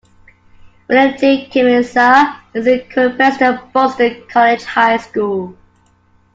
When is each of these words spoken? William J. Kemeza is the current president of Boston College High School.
William 0.89 1.15
J. 1.15 1.47
Kemeza 1.47 2.39
is 2.55 2.65
the 2.65 2.79
current 2.91 3.17
president 3.19 3.59
of 3.61 3.71
Boston 3.71 4.23
College 4.27 4.63
High 4.63 4.97
School. 4.97 5.55